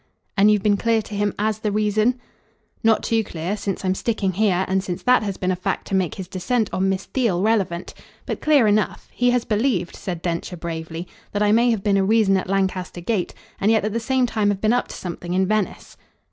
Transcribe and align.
"And 0.35 0.49
you've 0.49 0.63
been 0.63 0.77
clear 0.77 1.03
to 1.03 1.13
him 1.15 1.31
AS 1.37 1.59
the 1.59 1.71
reason?" 1.71 2.19
"Not 2.83 3.03
too 3.03 3.23
clear 3.23 3.55
since 3.55 3.85
I'm 3.85 3.93
sticking 3.93 4.31
here 4.33 4.65
and 4.67 4.83
since 4.83 5.03
that 5.03 5.21
has 5.21 5.37
been 5.37 5.51
a 5.51 5.55
fact 5.55 5.85
to 5.89 5.93
make 5.93 6.15
his 6.15 6.27
descent 6.27 6.71
on 6.73 6.89
Miss 6.89 7.05
Theale 7.05 7.43
relevant. 7.43 7.93
But 8.25 8.41
clear 8.41 8.65
enough. 8.65 9.09
He 9.11 9.29
has 9.29 9.45
believed," 9.45 9.95
said 9.95 10.23
Densher 10.23 10.57
bravely, 10.57 11.07
"that 11.33 11.43
I 11.43 11.51
may 11.51 11.69
have 11.69 11.83
been 11.83 11.97
a 11.97 12.03
reason 12.03 12.35
at 12.37 12.49
Lancaster 12.49 12.99
Gate, 12.99 13.35
and 13.59 13.69
yet 13.69 13.85
at 13.85 13.93
the 13.93 13.99
same 13.99 14.25
time 14.25 14.49
have 14.49 14.59
been 14.59 14.73
up 14.73 14.87
to 14.87 14.95
something 14.95 15.35
in 15.35 15.45
Venice." 15.45 15.97